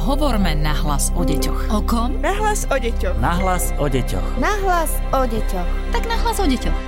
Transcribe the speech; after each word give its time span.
Hovorme 0.00 0.56
nahlas 0.56 1.12
o 1.12 1.28
deťoch. 1.28 1.76
O 1.76 1.84
kom? 1.84 2.24
Nahlas 2.24 2.64
o 2.72 2.76
deťoch. 2.80 3.20
Nahlas 3.20 3.68
o 3.76 3.84
deťoch. 3.84 4.40
Nahlas 4.40 4.96
o 5.12 5.28
deťoch. 5.28 5.68
Tak 5.92 6.08
nahlas 6.08 6.40
o 6.40 6.48
deťoch. 6.48 6.78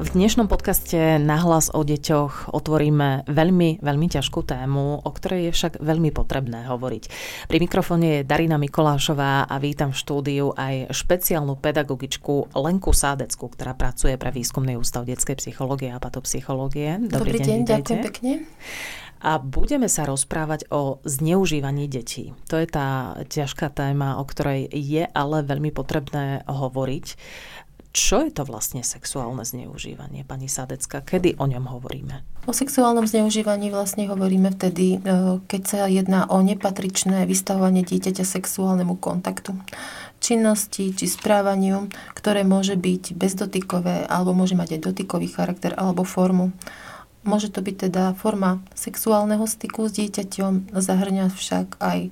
V 0.00 0.08
dnešnom 0.16 0.48
podcaste 0.48 1.20
Nahlas 1.20 1.68
o 1.76 1.84
deťoch 1.84 2.56
otvoríme 2.56 3.28
veľmi, 3.28 3.84
veľmi 3.84 4.06
ťažkú 4.08 4.48
tému, 4.48 5.04
o 5.04 5.10
ktorej 5.12 5.52
je 5.52 5.56
však 5.60 5.84
veľmi 5.84 6.08
potrebné 6.08 6.64
hovoriť. 6.64 7.04
Pri 7.52 7.58
mikrofóne 7.60 8.08
je 8.08 8.20
Darina 8.24 8.56
Mikolášová 8.56 9.44
a 9.44 9.54
vítam 9.60 9.92
v 9.92 10.00
štúdiu 10.00 10.56
aj 10.56 10.88
špeciálnu 10.88 11.60
pedagogičku 11.60 12.56
Lenku 12.56 12.96
Sádecku, 12.96 13.52
ktorá 13.52 13.76
pracuje 13.76 14.16
pre 14.16 14.32
Výskumný 14.32 14.80
ústav 14.80 15.04
detskej 15.04 15.36
psychológie 15.36 15.92
a 15.92 16.00
patopsychológie. 16.00 16.96
Dobrý, 16.96 17.36
Dobrý 17.36 17.38
deň, 17.44 17.58
deň 17.60 17.68
ďakujem 17.68 18.00
pekne. 18.08 18.32
A 19.20 19.36
budeme 19.36 19.86
sa 19.86 20.08
rozprávať 20.08 20.68
o 20.72 20.98
zneužívaní 21.04 21.92
detí. 21.92 22.32
To 22.48 22.56
je 22.56 22.64
tá 22.64 23.20
ťažká 23.28 23.68
téma, 23.68 24.16
o 24.16 24.24
ktorej 24.24 24.68
je 24.72 25.04
ale 25.12 25.44
veľmi 25.44 25.68
potrebné 25.72 26.44
hovoriť. 26.48 27.06
Čo 27.90 28.22
je 28.22 28.30
to 28.30 28.46
vlastne 28.46 28.86
sexuálne 28.86 29.42
zneužívanie, 29.42 30.22
pani 30.22 30.46
Sadecka? 30.46 31.02
Kedy 31.02 31.42
o 31.42 31.44
ňom 31.50 31.66
hovoríme? 31.74 32.22
O 32.46 32.54
sexuálnom 32.54 33.02
zneužívaní 33.02 33.74
vlastne 33.74 34.06
hovoríme 34.06 34.54
vtedy, 34.54 35.02
e, 35.02 35.42
keď 35.50 35.62
sa 35.66 35.80
jedná 35.90 36.30
o 36.30 36.38
nepatričné 36.38 37.26
vystavovanie 37.26 37.82
dieťaťa 37.82 38.22
sexuálnemu 38.22 38.94
kontaktu 38.94 39.58
činnosti 40.20 40.92
či 40.92 41.06
správaniu, 41.08 41.88
ktoré 42.12 42.44
môže 42.44 42.76
byť 42.76 43.16
bezdotykové 43.16 44.06
alebo 44.06 44.36
môže 44.36 44.54
mať 44.54 44.78
aj 44.78 44.80
dotykový 44.92 45.32
charakter 45.32 45.72
alebo 45.74 46.04
formu. 46.04 46.52
Môže 47.20 47.52
to 47.52 47.60
byť 47.60 47.76
teda 47.90 48.04
forma 48.16 48.64
sexuálneho 48.72 49.44
styku 49.44 49.92
s 49.92 49.96
dieťaťom, 50.00 50.72
zahrňa 50.72 51.28
však 51.28 51.76
aj 51.76 52.08
e, 52.08 52.10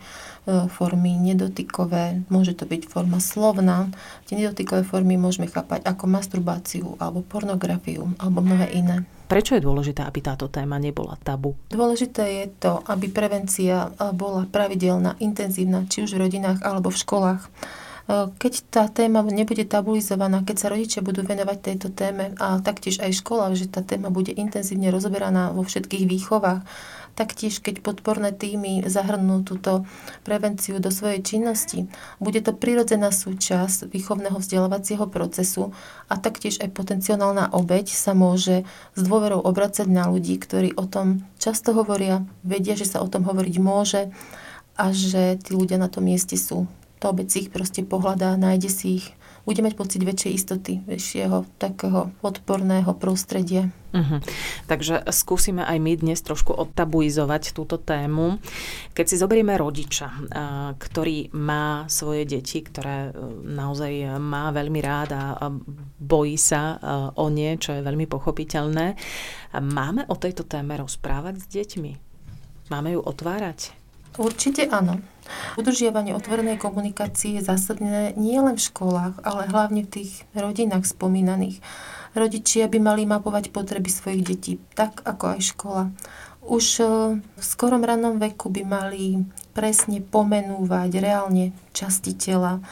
formy 0.68 1.16
nedotykové, 1.16 2.28
môže 2.28 2.52
to 2.52 2.68
byť 2.68 2.92
forma 2.92 3.16
slovná. 3.16 3.88
Tie 4.28 4.36
nedotykové 4.36 4.84
formy 4.84 5.16
môžeme 5.16 5.48
chápať 5.48 5.88
ako 5.88 6.04
masturbáciu 6.12 7.00
alebo 7.00 7.24
pornografiu 7.24 8.12
alebo 8.20 8.44
mnohé 8.44 8.68
iné. 8.76 9.08
Prečo 9.32 9.56
je 9.56 9.64
dôležité, 9.64 10.04
aby 10.04 10.20
táto 10.24 10.48
téma 10.48 10.76
nebola 10.76 11.16
tabu? 11.20 11.56
Dôležité 11.72 12.44
je 12.44 12.46
to, 12.64 12.80
aby 12.88 13.12
prevencia 13.12 13.92
bola 14.12 14.48
pravidelná, 14.48 15.20
intenzívna, 15.20 15.84
či 15.84 16.04
už 16.04 16.16
v 16.16 16.28
rodinách 16.28 16.64
alebo 16.64 16.88
v 16.88 17.00
školách 17.00 17.42
keď 18.08 18.52
tá 18.72 18.88
téma 18.88 19.20
nebude 19.20 19.68
tabuizovaná, 19.68 20.40
keď 20.40 20.56
sa 20.56 20.72
rodičia 20.72 21.04
budú 21.04 21.20
venovať 21.28 21.58
tejto 21.60 21.88
téme 21.92 22.32
a 22.40 22.56
taktiež 22.64 23.04
aj 23.04 23.20
škola, 23.20 23.52
že 23.52 23.68
tá 23.68 23.84
téma 23.84 24.08
bude 24.08 24.32
intenzívne 24.32 24.88
rozoberaná 24.88 25.52
vo 25.52 25.60
všetkých 25.60 26.08
výchovách, 26.08 26.64
taktiež 27.12 27.60
keď 27.60 27.84
podporné 27.84 28.32
týmy 28.32 28.88
zahrnú 28.88 29.44
túto 29.44 29.84
prevenciu 30.24 30.80
do 30.80 30.88
svojej 30.88 31.20
činnosti, 31.20 31.84
bude 32.16 32.40
to 32.40 32.56
prirodzená 32.56 33.12
súčasť 33.12 33.92
výchovného 33.92 34.40
vzdelávacieho 34.40 35.04
procesu 35.10 35.76
a 36.08 36.16
taktiež 36.16 36.64
aj 36.64 36.72
potenciálna 36.72 37.52
obeď 37.52 37.92
sa 37.92 38.16
môže 38.16 38.64
s 38.96 39.00
dôverou 39.04 39.44
obracať 39.44 39.84
na 39.84 40.08
ľudí, 40.08 40.40
ktorí 40.40 40.72
o 40.80 40.88
tom 40.88 41.28
často 41.36 41.76
hovoria, 41.76 42.24
vedia, 42.40 42.72
že 42.72 42.88
sa 42.88 43.04
o 43.04 43.10
tom 43.12 43.28
hovoriť 43.28 43.56
môže 43.60 44.08
a 44.80 44.94
že 44.96 45.36
tí 45.44 45.52
ľudia 45.52 45.76
na 45.76 45.92
tom 45.92 46.08
mieste 46.08 46.38
sú 46.38 46.64
to 46.98 47.14
obec 47.14 47.30
ich 47.30 47.48
proste 47.48 47.86
pohľadá, 47.86 48.34
nájde 48.34 48.70
si 48.70 48.86
ich, 49.02 49.06
bude 49.48 49.64
mať 49.64 49.80
pocit 49.80 50.04
väčšej 50.04 50.32
istoty, 50.36 50.72
väčšieho 50.84 51.48
takého 51.56 52.12
podporného 52.20 52.92
prostredia. 53.00 53.72
Uh-huh. 53.96 54.20
Takže 54.68 55.08
skúsime 55.08 55.64
aj 55.64 55.80
my 55.80 55.96
dnes 55.96 56.20
trošku 56.20 56.52
odtabuizovať 56.52 57.56
túto 57.56 57.80
tému. 57.80 58.36
Keď 58.92 59.06
si 59.08 59.16
zoberieme 59.16 59.56
rodiča, 59.56 60.12
ktorý 60.76 61.32
má 61.32 61.88
svoje 61.88 62.28
deti, 62.28 62.60
ktoré 62.60 63.08
e, 63.08 63.10
naozaj 63.48 64.20
má 64.20 64.52
veľmi 64.52 64.80
rád 64.84 65.10
a 65.16 65.48
bojí 65.96 66.36
sa 66.36 66.60
e, 66.60 66.76
o 67.16 67.26
nie, 67.32 67.56
čo 67.56 67.72
je 67.72 67.80
veľmi 67.80 68.04
pochopiteľné, 68.04 68.92
máme 69.56 70.04
o 70.12 70.16
tejto 70.20 70.44
téme 70.44 70.76
rozprávať 70.76 71.40
s 71.40 71.46
deťmi? 71.48 71.92
Máme 72.68 72.92
ju 72.92 73.00
otvárať? 73.00 73.72
Určite 74.20 74.68
áno. 74.68 75.00
Udržiavanie 75.56 76.12
otvorenej 76.16 76.58
komunikácie 76.58 77.38
je 77.38 77.46
zásadné 77.46 78.16
nielen 78.18 78.56
v 78.56 78.66
školách, 78.68 79.20
ale 79.22 79.50
hlavne 79.50 79.84
v 79.84 79.92
tých 80.02 80.24
rodinách 80.32 80.88
spomínaných. 80.88 81.60
Rodičia 82.16 82.66
by 82.66 82.78
mali 82.80 83.02
mapovať 83.04 83.52
potreby 83.52 83.92
svojich 83.92 84.22
detí, 84.24 84.52
tak 84.72 85.04
ako 85.04 85.38
aj 85.38 85.40
škola. 85.54 85.82
Už 86.48 86.66
e, 86.80 86.84
v 87.20 87.44
skorom 87.44 87.84
rannom 87.84 88.16
veku 88.16 88.48
by 88.48 88.64
mali 88.64 89.28
presne 89.52 90.00
pomenúvať 90.00 90.90
reálne 90.98 91.52
časti 91.76 92.16
tela. 92.16 92.58
E, 92.58 92.62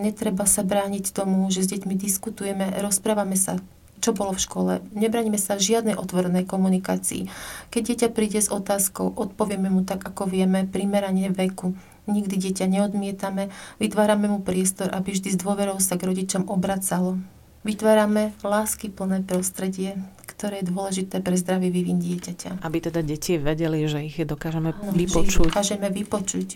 netreba 0.00 0.48
sa 0.48 0.64
brániť 0.64 1.12
tomu, 1.12 1.44
že 1.52 1.68
s 1.68 1.70
deťmi 1.76 1.94
diskutujeme, 1.94 2.80
rozprávame 2.80 3.36
sa 3.36 3.60
čo 4.00 4.16
bolo 4.16 4.36
v 4.36 4.42
škole. 4.42 4.72
Nebraníme 4.94 5.40
sa 5.40 5.56
v 5.56 5.66
žiadnej 5.66 5.96
otvorenej 5.98 6.44
komunikácii. 6.48 7.28
Keď 7.72 7.82
dieťa 7.82 8.08
príde 8.12 8.40
s 8.40 8.52
otázkou, 8.52 9.12
odpovieme 9.16 9.68
mu 9.68 9.82
tak, 9.82 10.04
ako 10.04 10.28
vieme, 10.28 10.68
primeranie 10.68 11.32
veku. 11.32 11.76
Nikdy 12.06 12.38
dieťa 12.38 12.66
neodmietame, 12.70 13.50
vytvárame 13.82 14.30
mu 14.30 14.38
priestor, 14.38 14.94
aby 14.94 15.10
vždy 15.10 15.34
s 15.34 15.38
dôverou 15.42 15.82
sa 15.82 15.98
k 15.98 16.06
rodičom 16.06 16.46
obracalo. 16.46 17.18
Vytvárame 17.66 18.30
lásky 18.46 18.94
plné 18.94 19.26
prostredie, 19.26 19.98
ktoré 20.26 20.60
je 20.60 20.68
dôležité 20.68 21.22
pre 21.22 21.38
zdravý 21.38 21.70
vývin 21.70 22.02
dieťaťa. 22.02 22.60
Aby 22.66 22.90
teda 22.90 23.00
deti 23.00 23.38
vedeli, 23.38 23.86
že 23.86 24.02
ich 24.04 24.18
dokážeme 24.18 24.74
Áno, 24.74 24.92
vypočuť. 24.92 25.22
Že 25.22 25.38
ich 25.38 25.48
dokážeme 25.48 25.88
vypočuť. 25.88 26.48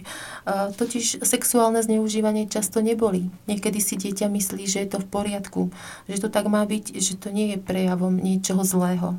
Uh, 0.45 0.75
totiž 0.75 1.23
sexuálne 1.23 1.81
zneužívanie 1.81 2.51
často 2.51 2.83
neboli. 2.83 3.31
Niekedy 3.47 3.79
si 3.79 3.95
dieťa 3.97 4.27
myslí, 4.27 4.67
že 4.67 4.83
je 4.85 4.89
to 4.91 4.99
v 4.99 5.09
poriadku, 5.09 5.61
že 6.11 6.19
to 6.21 6.29
tak 6.29 6.51
má 6.51 6.67
byť, 6.67 6.99
že 6.99 7.15
to 7.17 7.31
nie 7.31 7.55
je 7.55 7.59
prejavom 7.63 8.19
niečoho 8.19 8.67
zlého. 8.67 9.17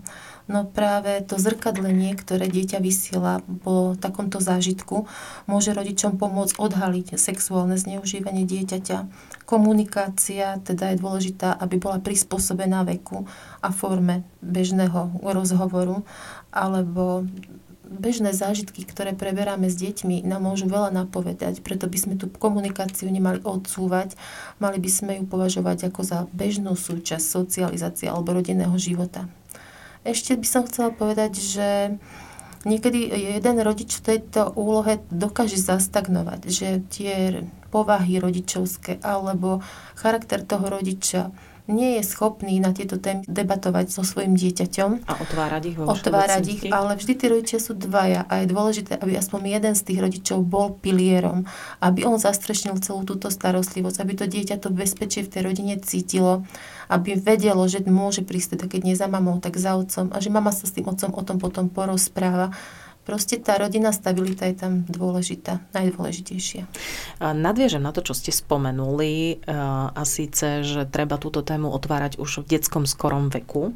No 0.51 0.67
práve 0.67 1.23
to 1.23 1.39
zrkadlenie, 1.39 2.11
ktoré 2.17 2.51
dieťa 2.51 2.83
vysiela 2.83 3.39
po 3.63 3.95
takomto 3.95 4.43
zážitku, 4.43 5.07
môže 5.47 5.71
rodičom 5.71 6.19
pomôcť 6.19 6.59
odhaliť 6.59 7.15
sexuálne 7.15 7.79
zneužívanie 7.79 8.43
dieťaťa. 8.43 9.07
Komunikácia 9.47 10.59
teda 10.59 10.91
je 10.91 11.01
dôležitá, 11.01 11.55
aby 11.55 11.79
bola 11.79 12.03
prispôsobená 12.03 12.83
veku 12.83 13.23
a 13.63 13.71
forme 13.71 14.27
bežného 14.41 15.21
rozhovoru 15.21 16.03
alebo 16.51 17.25
bežné 17.91 18.31
zážitky, 18.31 18.87
ktoré 18.87 19.11
preberáme 19.11 19.67
s 19.67 19.75
deťmi, 19.75 20.23
nám 20.23 20.47
môžu 20.47 20.71
veľa 20.71 20.95
napovedať, 20.95 21.59
preto 21.59 21.91
by 21.91 21.97
sme 21.99 22.13
tú 22.15 22.31
komunikáciu 22.31 23.11
nemali 23.11 23.43
odsúvať, 23.43 24.15
mali 24.63 24.79
by 24.79 24.89
sme 24.89 25.11
ju 25.19 25.23
považovať 25.27 25.91
ako 25.91 26.01
za 26.01 26.19
bežnú 26.31 26.79
súčasť 26.79 27.21
socializácie 27.21 28.07
alebo 28.07 28.31
rodinného 28.31 28.73
života. 28.79 29.27
Ešte 30.07 30.39
by 30.39 30.47
som 30.47 30.63
chcela 30.65 30.89
povedať, 30.95 31.37
že 31.37 31.99
niekedy 32.63 33.11
jeden 33.37 33.57
rodič 33.61 33.99
v 33.99 34.15
tejto 34.15 34.55
úlohe 34.55 35.03
dokáže 35.11 35.59
zastagnovať, 35.59 36.41
že 36.47 36.81
tie 36.89 37.43
povahy 37.69 38.17
rodičovské 38.17 39.03
alebo 39.03 39.61
charakter 39.99 40.41
toho 40.41 40.67
rodiča 40.71 41.29
nie 41.71 41.97
je 41.97 42.03
schopný 42.03 42.59
na 42.59 42.75
tieto 42.75 42.99
témy 42.99 43.23
debatovať 43.25 43.89
so 43.89 44.03
svojim 44.03 44.35
dieťaťom. 44.35 45.07
A 45.07 45.13
otvárať 45.17 45.63
ich 45.71 45.75
vo 45.79 45.87
Otvárať 45.87 46.43
ich, 46.51 46.61
ale 46.67 46.99
vždy 46.99 47.13
tí 47.15 47.25
rodičia 47.31 47.59
sú 47.63 47.73
dvaja 47.73 48.27
a 48.27 48.43
je 48.43 48.51
dôležité, 48.51 48.99
aby 48.99 49.15
aspoň 49.15 49.39
jeden 49.57 49.73
z 49.73 49.81
tých 49.87 49.99
rodičov 50.03 50.43
bol 50.43 50.75
pilierom, 50.77 51.47
aby 51.79 52.03
on 52.03 52.19
zastrešnil 52.19 52.83
celú 52.83 53.07
túto 53.07 53.31
starostlivosť, 53.31 53.97
aby 54.03 54.13
to 54.19 54.25
dieťa 54.27 54.59
to 54.59 54.69
bezpečie 54.69 55.23
v 55.23 55.31
tej 55.31 55.41
rodine 55.47 55.79
cítilo, 55.79 56.43
aby 56.91 57.15
vedelo, 57.15 57.63
že 57.65 57.79
môže 57.87 58.21
prísť, 58.21 58.59
teda 58.59 58.65
keď 58.67 58.81
nie 58.83 58.95
za 58.99 59.07
mamou, 59.07 59.39
tak 59.39 59.55
za 59.55 59.79
otcom 59.79 60.11
a 60.11 60.17
že 60.19 60.27
mama 60.27 60.51
sa 60.51 60.67
s 60.67 60.75
tým 60.75 60.85
otcom 60.91 61.15
o 61.15 61.21
tom 61.23 61.37
potom 61.39 61.71
porozpráva 61.71 62.51
Proste 63.01 63.41
tá 63.41 63.57
rodinná 63.57 63.89
stabilita 63.89 64.45
je 64.45 64.61
tam 64.61 64.85
dôležitá, 64.85 65.57
najdôležitejšia. 65.73 66.69
Nadviežem 67.19 67.81
na 67.81 67.89
to, 67.89 68.05
čo 68.05 68.13
ste 68.13 68.29
spomenuli, 68.29 69.41
a 69.91 70.01
síce, 70.05 70.61
že 70.61 70.85
treba 70.85 71.17
túto 71.17 71.41
tému 71.41 71.73
otvárať 71.73 72.21
už 72.21 72.45
v 72.45 72.57
detskom 72.57 72.85
skorom 72.85 73.33
veku. 73.33 73.73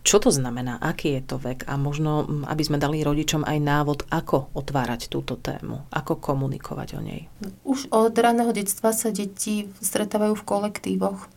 Čo 0.00 0.16
to 0.16 0.32
znamená? 0.32 0.80
Aký 0.80 1.20
je 1.20 1.22
to 1.24 1.36
vek? 1.36 1.68
A 1.68 1.76
možno, 1.76 2.24
aby 2.48 2.64
sme 2.64 2.80
dali 2.80 3.04
rodičom 3.04 3.44
aj 3.44 3.58
návod, 3.60 3.98
ako 4.08 4.48
otvárať 4.56 5.12
túto 5.12 5.36
tému, 5.36 5.84
ako 5.92 6.16
komunikovať 6.16 6.88
o 6.96 7.00
nej. 7.04 7.28
Už 7.68 7.92
od 7.92 8.16
raného 8.16 8.48
detstva 8.56 8.96
sa 8.96 9.12
deti 9.12 9.68
stretávajú 9.84 10.40
v 10.40 10.46
kolektívoch 10.48 11.28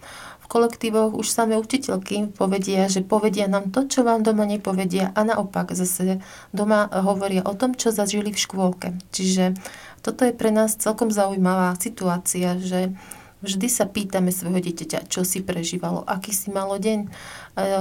kolektívoch 0.54 1.18
už 1.18 1.34
samé 1.34 1.58
učiteľky 1.58 2.38
povedia, 2.38 2.86
že 2.86 3.02
povedia 3.02 3.50
nám 3.50 3.74
to, 3.74 3.90
čo 3.90 4.06
vám 4.06 4.22
doma 4.22 4.46
nepovedia 4.46 5.10
a 5.18 5.26
naopak 5.26 5.74
zase 5.74 6.22
doma 6.54 6.86
hovoria 6.94 7.42
o 7.42 7.58
tom, 7.58 7.74
čo 7.74 7.90
zažili 7.90 8.30
v 8.30 8.38
škôlke. 8.38 8.94
Čiže 9.10 9.58
toto 10.06 10.30
je 10.30 10.38
pre 10.38 10.54
nás 10.54 10.78
celkom 10.78 11.10
zaujímavá 11.10 11.74
situácia, 11.82 12.62
že 12.62 12.94
vždy 13.42 13.68
sa 13.68 13.90
pýtame 13.90 14.30
svojho 14.30 14.62
dieťaťa, 14.62 15.10
čo 15.10 15.26
si 15.26 15.42
prežívalo, 15.42 16.06
aký 16.06 16.30
si 16.30 16.54
malo 16.54 16.78
deň. 16.78 17.10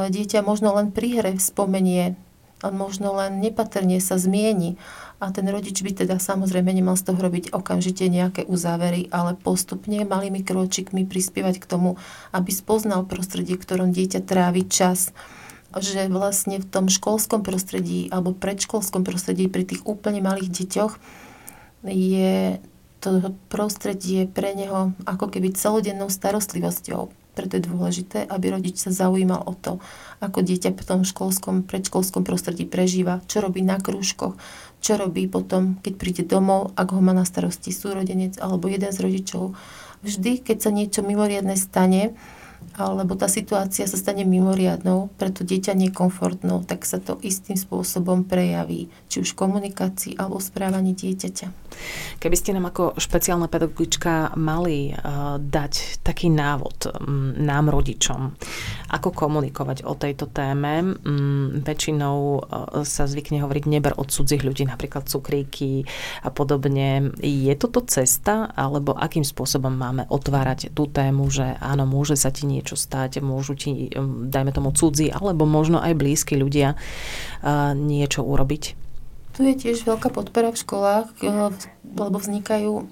Dieťa 0.08 0.40
možno 0.40 0.72
len 0.72 0.96
pri 0.96 1.20
hre 1.20 1.36
spomenie 1.36 2.16
a 2.62 2.70
možno 2.70 3.12
len 3.18 3.42
nepatrne 3.42 3.98
sa 3.98 4.16
zmieni. 4.16 4.78
A 5.22 5.30
ten 5.30 5.46
rodič 5.46 5.82
by 5.82 5.94
teda 5.94 6.18
samozrejme 6.18 6.70
nemal 6.70 6.98
z 6.98 7.10
toho 7.10 7.18
robiť 7.18 7.54
okamžite 7.54 8.06
nejaké 8.06 8.42
uzávery, 8.46 9.06
ale 9.14 9.38
postupne 9.38 10.02
malými 10.02 10.42
kročikmi 10.42 11.06
prispievať 11.06 11.62
k 11.62 11.68
tomu, 11.68 11.98
aby 12.34 12.50
spoznal 12.50 13.06
prostredie, 13.06 13.54
v 13.58 13.62
ktorom 13.62 13.90
dieťa 13.90 14.22
trávi 14.22 14.66
čas 14.66 15.14
že 15.72 16.04
vlastne 16.12 16.60
v 16.60 16.68
tom 16.68 16.92
školskom 16.92 17.40
prostredí 17.40 18.12
alebo 18.12 18.36
predškolskom 18.36 19.08
prostredí 19.08 19.48
pri 19.48 19.64
tých 19.64 19.80
úplne 19.88 20.20
malých 20.20 20.52
deťoch 20.52 20.92
je 21.88 22.60
to 23.02 23.34
prostredie 23.50 24.30
pre 24.30 24.54
neho 24.54 24.94
ako 25.08 25.26
keby 25.32 25.56
celodennou 25.56 26.06
starostlivosťou. 26.06 27.21
Preto 27.32 27.56
je 27.56 27.64
dôležité, 27.64 28.28
aby 28.28 28.52
rodič 28.52 28.76
sa 28.76 28.92
zaujímal 28.92 29.48
o 29.48 29.56
to, 29.56 29.80
ako 30.20 30.44
dieťa 30.44 30.76
v 30.76 30.84
tom 30.84 31.00
školskom, 31.00 31.64
predškolskom 31.64 32.28
prostredí 32.28 32.68
prežíva, 32.68 33.24
čo 33.24 33.40
robí 33.40 33.64
na 33.64 33.80
krúžkoch, 33.80 34.36
čo 34.84 34.92
robí 35.00 35.24
potom, 35.30 35.80
keď 35.80 35.92
príde 35.96 36.22
domov, 36.28 36.76
ak 36.76 36.92
ho 36.92 37.00
má 37.00 37.16
na 37.16 37.24
starosti 37.24 37.72
súrodenec 37.72 38.36
alebo 38.36 38.68
jeden 38.68 38.92
z 38.92 39.00
rodičov. 39.00 39.56
Vždy, 40.04 40.44
keď 40.44 40.56
sa 40.60 40.70
niečo 40.74 41.00
mimoriadne 41.00 41.56
stane, 41.56 42.12
alebo 42.78 43.18
tá 43.18 43.28
situácia 43.28 43.84
sa 43.84 43.98
stane 43.98 44.24
mimoriadnou, 44.24 45.12
preto 45.18 45.42
dieťa 45.42 45.74
nekomfortnou, 45.76 46.64
tak 46.64 46.86
sa 46.88 47.02
to 47.02 47.18
istým 47.20 47.58
spôsobom 47.58 48.24
prejaví, 48.24 48.88
či 49.08 49.20
už 49.20 49.34
v 49.34 49.40
komunikácii 49.42 50.12
alebo 50.16 50.38
v 50.38 50.48
správaní 50.48 50.92
dieťaťa. 50.96 51.62
Keby 52.20 52.36
ste 52.36 52.52
nám 52.52 52.68
ako 52.68 53.00
špeciálna 53.00 53.48
pedagogička 53.48 54.36
mali 54.36 54.92
uh, 54.92 55.40
dať 55.40 56.04
taký 56.04 56.28
návod 56.28 56.92
um, 56.92 57.32
nám 57.40 57.72
rodičom, 57.72 58.36
ako 58.92 59.08
komunikovať 59.10 59.88
o 59.88 59.96
tejto 59.96 60.28
téme, 60.28 61.00
um, 61.02 61.64
väčšinou 61.64 62.16
uh, 62.38 62.40
sa 62.84 63.08
zvykne 63.08 63.40
hovoriť 63.40 63.64
neber 63.66 63.96
od 63.96 64.12
cudzích 64.12 64.44
ľudí, 64.44 64.68
napríklad 64.68 65.08
cukríky 65.08 65.88
a 66.22 66.28
podobne. 66.28 67.10
Je 67.18 67.52
toto 67.56 67.80
cesta, 67.88 68.52
alebo 68.52 68.92
akým 68.92 69.24
spôsobom 69.24 69.72
máme 69.72 70.04
otvárať 70.12 70.70
tú 70.76 70.86
tému, 70.86 71.32
že 71.32 71.56
áno, 71.58 71.88
môže 71.88 72.14
sa 72.14 72.28
ti 72.28 72.44
niečo 72.52 72.76
stať, 72.76 73.24
môžu 73.24 73.56
ti, 73.56 73.88
dajme 74.28 74.52
tomu 74.52 74.76
cudzí, 74.76 75.08
alebo 75.08 75.48
možno 75.48 75.80
aj 75.80 75.96
blízki 75.96 76.36
ľudia 76.36 76.76
niečo 77.72 78.20
urobiť? 78.20 78.64
Tu 79.32 79.48
je 79.48 79.54
tiež 79.56 79.88
veľká 79.88 80.12
podpora 80.12 80.52
v 80.52 80.60
školách, 80.60 81.24
lebo 81.96 82.16
vznikajú 82.20 82.84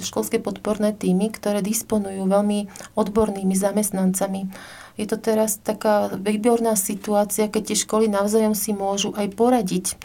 školské 0.00 0.40
podporné 0.40 0.96
týmy, 0.96 1.28
ktoré 1.28 1.60
disponujú 1.60 2.24
veľmi 2.24 2.72
odbornými 2.96 3.52
zamestnancami. 3.52 4.48
Je 4.94 5.10
to 5.10 5.18
teraz 5.18 5.58
taká 5.58 6.06
výborná 6.14 6.78
situácia, 6.78 7.50
keď 7.50 7.74
tie 7.74 7.78
školy 7.82 8.06
navzájom 8.06 8.54
si 8.54 8.70
môžu 8.70 9.10
aj 9.18 9.26
poradiť. 9.34 9.98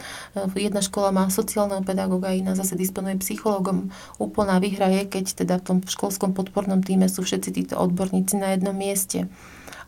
Jedna 0.58 0.82
škola 0.82 1.14
má 1.14 1.30
sociálneho 1.30 1.86
pedagóga, 1.86 2.34
iná 2.34 2.58
zase 2.58 2.74
disponuje 2.74 3.22
psychologom. 3.22 3.94
Úplná 4.18 4.58
výhra 4.58 4.90
je, 4.90 5.06
keď 5.06 5.46
teda 5.46 5.62
v 5.62 5.66
tom 5.66 5.78
školskom 5.86 6.34
podpornom 6.34 6.82
týme 6.82 7.06
sú 7.06 7.22
všetci 7.22 7.50
títo 7.54 7.76
odborníci 7.78 8.42
na 8.42 8.58
jednom 8.58 8.74
mieste. 8.74 9.30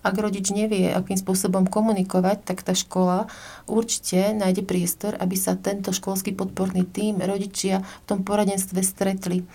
Ak 0.02 0.18
rodič 0.18 0.50
nevie, 0.50 0.90
akým 0.90 1.18
spôsobom 1.18 1.70
komunikovať, 1.70 2.42
tak 2.42 2.66
tá 2.66 2.74
škola 2.74 3.30
určite 3.70 4.34
nájde 4.34 4.66
priestor, 4.66 5.14
aby 5.18 5.38
sa 5.38 5.54
tento 5.54 5.94
školský 5.94 6.34
podporný 6.34 6.90
tím, 6.90 7.22
rodičia 7.22 7.82
v 7.82 8.06
tom 8.06 8.20
poradenstve 8.26 8.82
stretli 8.82 9.46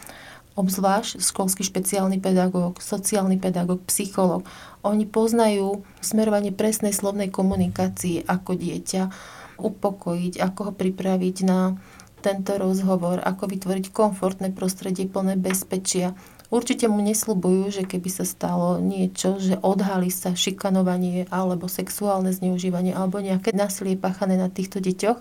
obzvlášť 0.56 1.20
školský 1.20 1.62
špeciálny 1.62 2.16
pedagóg, 2.18 2.80
sociálny 2.80 3.36
pedagóg, 3.36 3.84
psychológ. 3.86 4.48
Oni 4.80 5.04
poznajú 5.04 5.84
smerovanie 6.00 6.50
presnej 6.50 6.96
slovnej 6.96 7.28
komunikácie, 7.28 8.24
ako 8.24 8.56
dieťa 8.56 9.12
upokojiť, 9.60 10.40
ako 10.40 10.60
ho 10.68 10.72
pripraviť 10.72 11.36
na 11.44 11.76
tento 12.24 12.56
rozhovor, 12.56 13.20
ako 13.20 13.52
vytvoriť 13.52 13.92
komfortné 13.92 14.50
prostredie 14.56 15.06
plné 15.06 15.36
bezpečia. 15.36 16.16
Určite 16.48 16.86
mu 16.86 17.02
nesľubujú, 17.02 17.70
že 17.70 17.82
keby 17.84 18.08
sa 18.10 18.24
stalo 18.24 18.78
niečo, 18.78 19.36
že 19.38 19.58
odhalí 19.60 20.08
sa 20.08 20.32
šikanovanie 20.32 21.26
alebo 21.28 21.66
sexuálne 21.66 22.30
zneužívanie 22.30 22.94
alebo 22.94 23.18
nejaké 23.18 23.52
násilie 23.52 23.98
páchané 23.98 24.38
na 24.38 24.46
týchto 24.46 24.78
deťoch, 24.78 25.20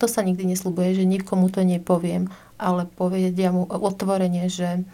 to 0.00 0.08
sa 0.08 0.24
nikdy 0.24 0.48
neslúbuje, 0.48 0.96
že 0.96 1.04
nikomu 1.04 1.52
to 1.52 1.60
nepoviem, 1.60 2.32
ale 2.60 2.84
povedia 2.84 3.48
mu 3.48 3.64
otvorene, 3.64 4.52
že 4.52 4.84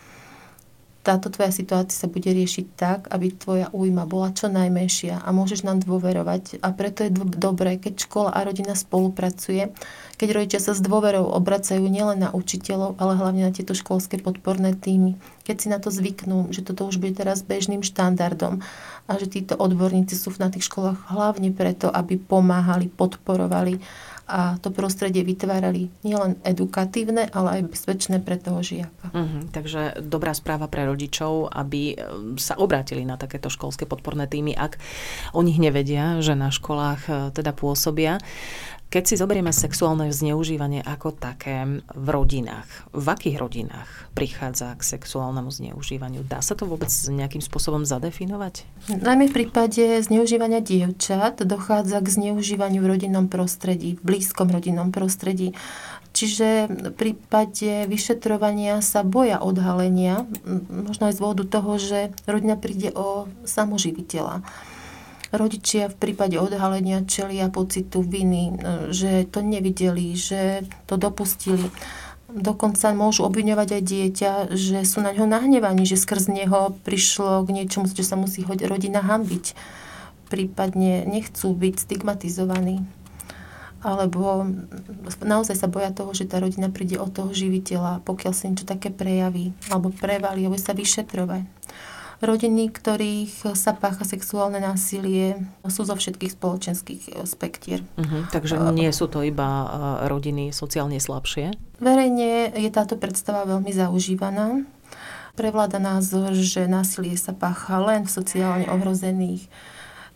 táto 1.07 1.31
tvoja 1.31 1.55
situácia 1.55 1.95
sa 1.95 2.11
bude 2.11 2.27
riešiť 2.27 2.67
tak, 2.75 3.07
aby 3.15 3.31
tvoja 3.31 3.71
újma 3.71 4.11
bola 4.11 4.35
čo 4.35 4.51
najmenšia 4.51 5.23
a 5.23 5.31
môžeš 5.31 5.63
nám 5.63 5.79
dôverovať. 5.87 6.59
A 6.67 6.75
preto 6.75 7.07
je 7.07 7.15
dobré, 7.15 7.79
keď 7.79 8.11
škola 8.11 8.35
a 8.35 8.43
rodina 8.43 8.75
spolupracuje, 8.75 9.71
keď 10.19 10.29
rodičia 10.35 10.59
sa 10.59 10.75
s 10.75 10.83
dôverou 10.83 11.31
obracajú 11.31 11.87
nielen 11.87 12.27
na 12.27 12.35
učiteľov, 12.35 12.99
ale 12.99 13.15
hlavne 13.15 13.47
na 13.47 13.55
tieto 13.55 13.79
školské 13.79 14.19
podporné 14.19 14.75
týmy. 14.75 15.15
Keď 15.47 15.57
si 15.63 15.71
na 15.71 15.79
to 15.79 15.95
zvyknú, 15.95 16.51
že 16.51 16.67
toto 16.67 16.91
už 16.91 16.99
bude 16.99 17.15
teraz 17.15 17.47
bežným 17.47 17.87
štandardom 17.87 18.67
a 19.07 19.11
že 19.15 19.31
títo 19.31 19.55
odborníci 19.55 20.19
sú 20.19 20.35
na 20.43 20.51
tých 20.51 20.67
školách 20.67 21.07
hlavne 21.15 21.55
preto, 21.55 21.87
aby 21.87 22.19
pomáhali, 22.19 22.91
podporovali 22.91 23.79
a 24.27 24.59
to 24.59 24.75
prostredie 24.75 25.23
vytvárali 25.23 25.87
nielen 26.03 26.43
edukatívne, 26.43 27.31
ale 27.31 27.63
aj 27.63 27.71
bezpečné 27.71 28.19
pre 28.19 28.35
toho 28.35 28.59
žiaka. 28.59 29.15
Uh-huh, 29.15 29.47
takže 29.55 30.03
dobrá 30.03 30.35
správa 30.35 30.67
pre 30.67 30.83
rodičov, 30.83 31.55
aby 31.55 31.95
e, 31.95 31.97
sa 32.35 32.59
obrátili 32.59 33.07
na 33.07 33.15
takéto 33.15 33.47
školské 33.47 33.87
podporné 33.87 34.27
týmy, 34.27 34.59
ak 34.59 34.83
o 35.31 35.47
nich 35.47 35.63
nevedia, 35.63 36.19
že 36.19 36.35
na 36.35 36.51
školách 36.51 37.03
e, 37.07 37.13
teda 37.31 37.55
pôsobia. 37.55 38.19
Keď 38.97 39.05
si 39.13 39.21
zoberieme 39.21 39.53
sexuálne 39.53 40.09
zneužívanie 40.09 40.81
ako 40.81 41.13
také 41.13 41.85
v 41.93 42.09
rodinách, 42.09 42.65
v 42.97 43.07
akých 43.13 43.37
rodinách 43.37 44.09
prichádza 44.17 44.73
k 44.73 44.97
sexuálnemu 44.97 45.53
zneužívaniu? 45.53 46.25
Dá 46.25 46.41
sa 46.41 46.57
to 46.57 46.65
vôbec 46.65 46.89
nejakým 46.89 47.45
spôsobom 47.45 47.85
zadefinovať? 47.85 48.65
Najmä 48.89 49.29
v 49.29 49.37
prípade 49.37 50.01
zneužívania 50.01 50.65
dievčat 50.65 51.45
dochádza 51.45 52.01
k 52.01 52.09
zneužívaniu 52.09 52.81
v 52.81 52.97
rodinnom 52.97 53.29
prostredí, 53.29 54.01
v 54.01 54.17
blízkom 54.17 54.49
rodinnom 54.49 54.89
prostredí. 54.97 55.53
Čiže 56.17 56.65
v 56.65 56.93
prípade 56.97 57.85
vyšetrovania 57.93 58.81
sa 58.81 59.05
boja 59.05 59.45
odhalenia, 59.45 60.25
možno 60.73 61.13
aj 61.13 61.13
z 61.13 61.21
dôvodu 61.21 61.45
toho, 61.45 61.77
že 61.77 62.17
rodina 62.25 62.57
príde 62.57 62.97
o 62.97 63.29
samoživiteľa 63.45 64.41
rodičia 65.37 65.93
v 65.93 65.97
prípade 65.97 66.37
odhalenia 66.41 67.05
čelia 67.05 67.49
pocitu 67.53 68.03
viny, 68.03 68.45
e, 68.49 68.55
že 68.91 69.25
to 69.29 69.41
nevideli, 69.41 70.17
že 70.17 70.65
to 70.85 70.97
dopustili. 70.99 71.71
Dokonca 72.27 72.91
môžu 72.93 73.25
obviňovať 73.25 73.69
aj 73.79 73.83
dieťa, 73.87 74.33
že 74.51 74.83
sú 74.83 75.01
na 75.01 75.15
ňo 75.15 75.31
nahnevaní, 75.31 75.87
že 75.87 75.97
skrz 75.97 76.27
neho 76.27 76.75
prišlo 76.83 77.47
k 77.47 77.55
niečomu, 77.55 77.87
že 77.87 78.03
sa 78.03 78.19
musí 78.19 78.43
rodina 78.45 79.01
hambiť. 79.01 79.55
Prípadne 80.27 81.07
nechcú 81.07 81.55
byť 81.55 81.75
stigmatizovaní. 81.87 82.83
Alebo 83.87 84.51
naozaj 85.23 85.55
sa 85.55 85.71
boja 85.71 85.95
toho, 85.95 86.11
že 86.11 86.27
tá 86.27 86.43
rodina 86.43 86.67
príde 86.67 86.99
od 86.99 87.15
toho 87.15 87.31
živiteľa, 87.31 88.03
pokiaľ 88.03 88.33
sa 88.35 88.51
niečo 88.51 88.67
také 88.67 88.91
prejaví, 88.91 89.55
alebo 89.71 89.95
prevalí, 89.95 90.43
alebo 90.43 90.59
sa 90.59 90.75
vyšetrovať. 90.75 91.47
Rodiny, 92.17 92.73
ktorých 92.73 93.53
sa 93.53 93.77
pácha 93.77 94.09
sexuálne 94.09 94.57
násilie, 94.57 95.37
sú 95.69 95.85
zo 95.85 95.93
všetkých 95.93 96.33
spoločenských 96.33 97.03
e, 97.13 97.29
spektier. 97.29 97.85
Uh-huh, 98.01 98.25
takže 98.33 98.57
nie 98.73 98.89
sú 98.89 99.05
to 99.05 99.21
iba 99.21 99.45
e, 99.45 99.67
rodiny 100.09 100.49
sociálne 100.49 100.97
slabšie? 100.97 101.53
Verejne 101.77 102.57
je 102.57 102.71
táto 102.73 102.97
predstava 102.97 103.45
veľmi 103.45 103.69
zaužívaná. 103.69 104.65
Prevláda 105.37 105.77
názor, 105.77 106.33
že 106.33 106.65
násilie 106.65 107.21
sa 107.21 107.37
pácha 107.37 107.77
len 107.85 108.09
v 108.09 108.15
sociálne 108.17 108.65
ohrozených 108.73 109.53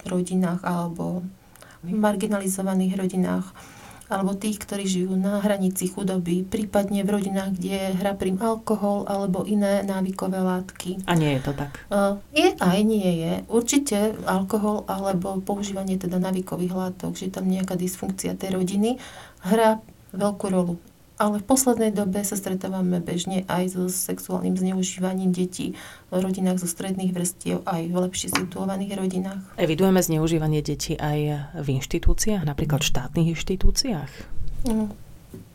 rodinách 0.08 0.64
alebo 0.64 1.20
marginalizovaných 1.84 2.96
rodinách 2.96 3.52
alebo 4.10 4.34
tých, 4.34 4.58
ktorí 4.58 4.84
žijú 4.90 5.14
na 5.14 5.38
hranici 5.38 5.86
chudoby, 5.86 6.42
prípadne 6.42 7.06
v 7.06 7.14
rodinách, 7.14 7.54
kde 7.54 7.94
hrá 7.94 8.18
prím 8.18 8.42
alkohol 8.42 9.06
alebo 9.06 9.46
iné 9.46 9.86
návykové 9.86 10.42
látky. 10.42 11.06
A 11.06 11.14
nie 11.14 11.38
je 11.38 11.40
to 11.46 11.52
tak? 11.54 11.78
Je 12.34 12.50
aj 12.58 12.78
nie 12.82 13.10
je. 13.22 13.32
Určite 13.46 14.18
alkohol 14.26 14.82
alebo 14.90 15.38
používanie 15.38 15.94
teda 15.94 16.18
návykových 16.18 16.74
látok, 16.74 17.14
že 17.14 17.30
tam 17.30 17.46
nejaká 17.46 17.78
dysfunkcia 17.78 18.34
tej 18.34 18.58
rodiny 18.58 18.98
hrá 19.46 19.78
veľkú 20.10 20.46
rolu 20.50 20.74
ale 21.20 21.44
v 21.44 21.44
poslednej 21.44 21.92
dobe 21.92 22.24
sa 22.24 22.32
stretávame 22.32 23.04
bežne 23.04 23.44
aj 23.44 23.76
so 23.76 23.92
sexuálnym 23.92 24.56
zneužívaním 24.56 25.36
detí 25.36 25.76
v 26.08 26.16
rodinách 26.16 26.64
zo 26.64 26.68
stredných 26.72 27.12
vrstiev, 27.12 27.60
aj 27.68 27.92
v 27.92 27.96
lepšie 28.08 28.32
situovaných 28.32 28.96
rodinách. 28.96 29.44
Evidujeme 29.60 30.00
zneužívanie 30.00 30.64
detí 30.64 30.96
aj 30.96 31.52
v 31.60 31.68
inštitúciách, 31.76 32.48
napríklad 32.48 32.80
v 32.80 32.88
štátnych 32.88 33.28
inštitúciách? 33.36 34.12
Mm. 34.64 34.88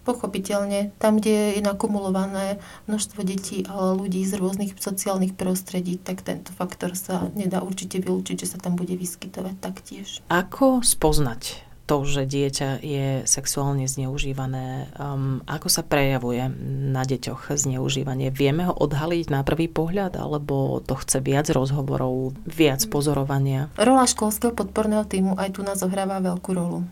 Pochopiteľne, 0.05 0.93
tam, 1.01 1.17
kde 1.17 1.57
je 1.57 1.61
nakumulované 1.65 2.61
množstvo 2.85 3.25
detí 3.25 3.65
a 3.65 3.97
ľudí 3.97 4.21
z 4.21 4.37
rôznych 4.37 4.77
sociálnych 4.77 5.33
prostredí, 5.33 5.97
tak 5.97 6.21
tento 6.21 6.53
faktor 6.53 6.93
sa 6.93 7.33
nedá 7.33 7.65
určite 7.65 7.97
vylúčiť, 7.97 8.45
že 8.45 8.53
sa 8.53 8.61
tam 8.61 8.77
bude 8.77 8.93
vyskytovať 8.93 9.55
taktiež. 9.57 10.21
Ako 10.29 10.85
spoznať 10.85 11.65
to, 11.85 12.01
že 12.01 12.25
dieťa 12.25 12.81
je 12.81 13.07
sexuálne 13.29 13.85
zneužívané, 13.85 14.89
um, 14.97 15.45
ako 15.45 15.69
sa 15.69 15.85
prejavuje 15.85 16.49
na 16.91 17.05
deťoch 17.05 17.53
zneužívanie? 17.53 18.33
Vieme 18.33 18.65
ho 18.65 18.73
odhaliť 18.73 19.29
na 19.29 19.45
prvý 19.45 19.69
pohľad, 19.69 20.17
alebo 20.17 20.81
to 20.81 20.97
chce 20.97 21.21
viac 21.21 21.45
rozhovorov, 21.53 22.33
viac 22.49 22.81
pozorovania? 22.89 23.69
Rola 23.77 24.09
školského 24.09 24.57
podporného 24.57 25.05
týmu 25.05 25.37
aj 25.37 25.55
tu 25.55 25.61
nás 25.61 25.77
zohráva 25.77 26.17
veľkú 26.19 26.51
rolu. 26.57 26.83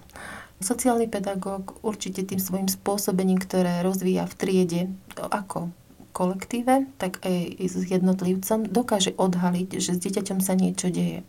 Sociálny 0.62 1.10
pedagóg 1.10 1.76
určite 1.84 2.24
tým 2.24 2.40
svojim 2.40 2.70
spôsobením, 2.70 3.42
ktoré 3.42 3.84
rozvíja 3.84 4.30
v 4.30 4.38
triede, 4.38 4.82
ako 5.18 5.74
kolektíve, 6.14 6.88
tak 7.02 7.20
aj 7.26 7.58
s 7.58 7.76
jednotlivcom, 7.90 8.70
dokáže 8.70 9.18
odhaliť, 9.18 9.82
že 9.82 9.98
s 9.98 10.00
dieťaťom 10.00 10.40
sa 10.40 10.54
niečo 10.54 10.94
deje. 10.94 11.26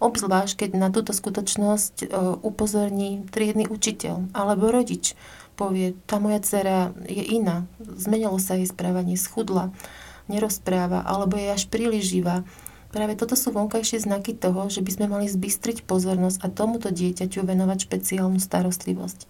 Obzvlášť, 0.00 0.64
keď 0.64 0.70
na 0.80 0.88
túto 0.88 1.12
skutočnosť 1.12 1.94
e, 2.02 2.06
upozorní 2.40 3.28
triedny 3.28 3.68
učiteľ 3.68 4.32
alebo 4.32 4.72
rodič. 4.72 5.12
Povie, 5.60 5.92
tá 6.08 6.16
moja 6.16 6.40
dcera 6.40 6.96
je 7.04 7.20
iná, 7.20 7.68
zmenilo 7.84 8.40
sa 8.40 8.56
jej 8.56 8.64
správanie, 8.64 9.20
schudla, 9.20 9.76
nerozpráva 10.24 11.04
alebo 11.04 11.36
je 11.36 11.52
až 11.52 11.68
príliš 11.68 12.16
živá. 12.16 12.48
Práve 12.90 13.12
toto 13.14 13.36
sú 13.36 13.52
vonkajšie 13.52 14.08
znaky 14.08 14.32
toho, 14.34 14.72
že 14.72 14.80
by 14.80 14.90
sme 14.90 15.06
mali 15.06 15.28
zbystriť 15.28 15.84
pozornosť 15.84 16.42
a 16.42 16.48
tomuto 16.48 16.88
dieťaťu 16.88 17.44
venovať 17.44 17.86
špeciálnu 17.86 18.40
starostlivosť. 18.40 19.28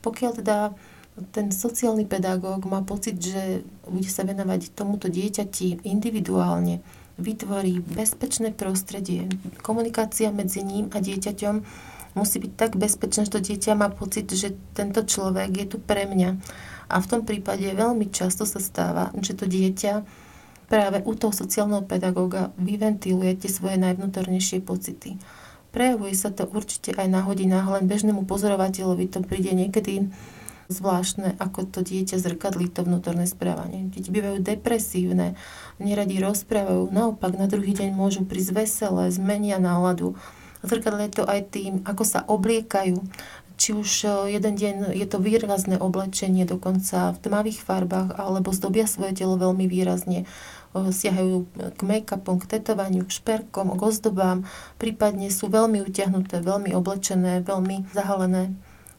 Pokiaľ 0.00 0.32
teda 0.42 0.72
ten 1.36 1.52
sociálny 1.52 2.08
pedagóg 2.08 2.64
má 2.64 2.80
pocit, 2.82 3.20
že 3.20 3.64
bude 3.84 4.08
sa 4.08 4.24
venovať 4.24 4.72
tomuto 4.72 5.12
dieťati 5.12 5.86
individuálne, 5.86 6.80
vytvorí 7.16 7.80
bezpečné 7.80 8.52
prostredie. 8.52 9.28
Komunikácia 9.64 10.28
medzi 10.28 10.60
ním 10.60 10.92
a 10.92 11.00
dieťaťom 11.00 11.54
musí 12.16 12.36
byť 12.40 12.52
tak 12.56 12.72
bezpečná, 12.80 13.28
že 13.28 13.34
to 13.36 13.44
dieťa 13.44 13.72
má 13.76 13.88
pocit, 13.92 14.28
že 14.32 14.56
tento 14.72 15.04
človek 15.04 15.52
je 15.52 15.66
tu 15.68 15.76
pre 15.80 16.08
mňa. 16.08 16.36
A 16.86 16.96
v 17.02 17.08
tom 17.08 17.20
prípade 17.26 17.66
veľmi 17.66 18.08
často 18.12 18.48
sa 18.48 18.60
stáva, 18.60 19.12
že 19.20 19.36
to 19.36 19.44
dieťa 19.44 20.04
práve 20.66 20.98
u 21.04 21.12
toho 21.14 21.32
sociálneho 21.32 21.82
pedagóga 21.86 22.50
vyventiluje 22.58 23.38
tie 23.38 23.50
svoje 23.50 23.76
najvnútornejšie 23.80 24.62
pocity. 24.62 25.18
Prejavuje 25.70 26.14
sa 26.16 26.32
to 26.32 26.48
určite 26.48 26.96
aj 26.96 27.06
na 27.10 27.20
hodinách, 27.20 27.68
len 27.68 27.84
bežnému 27.84 28.24
pozorovateľovi 28.24 29.12
to 29.12 29.20
príde 29.20 29.52
niekedy 29.52 30.08
zvláštne, 30.68 31.38
ako 31.38 31.66
to 31.68 31.80
dieťa 31.82 32.18
zrkadlí 32.18 32.70
to 32.70 32.82
vnútorné 32.82 33.26
správanie. 33.26 33.86
Deti 33.90 34.10
bývajú 34.10 34.42
depresívne, 34.42 35.38
neradi 35.78 36.18
rozprávajú, 36.18 36.90
naopak 36.90 37.38
na 37.38 37.46
druhý 37.46 37.74
deň 37.74 37.94
môžu 37.94 38.26
prísť 38.26 38.66
veselé, 38.66 39.10
zmenia 39.14 39.62
náladu. 39.62 40.18
Zrkadlie 40.66 41.12
to 41.12 41.22
aj 41.22 41.54
tým, 41.54 41.84
ako 41.86 42.02
sa 42.02 42.26
obliekajú, 42.26 42.98
či 43.56 43.72
už 43.72 43.90
e, 44.04 44.08
jeden 44.36 44.54
deň 44.54 44.92
je 44.92 45.06
to 45.08 45.16
výrazné 45.16 45.80
oblečenie, 45.80 46.44
dokonca 46.44 47.16
v 47.16 47.18
tmavých 47.24 47.64
farbách, 47.64 48.20
alebo 48.20 48.52
zdobia 48.52 48.84
svoje 48.84 49.16
telo 49.16 49.40
veľmi 49.40 49.64
výrazne. 49.64 50.24
E, 50.24 50.26
siahajú 50.92 51.48
k 51.72 51.80
make-upom, 51.80 52.36
k 52.36 52.60
tetovaniu, 52.60 53.08
k 53.08 53.16
šperkom, 53.16 53.72
k 53.72 53.80
ozdobám, 53.80 54.44
prípadne 54.76 55.32
sú 55.32 55.48
veľmi 55.48 55.80
utiahnuté, 55.80 56.44
veľmi 56.44 56.76
oblečené, 56.76 57.40
veľmi 57.40 57.88
zahalené. 57.96 58.52